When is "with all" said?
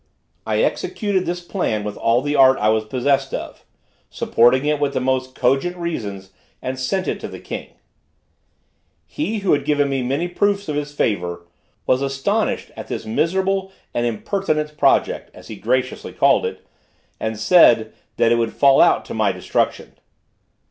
1.83-2.23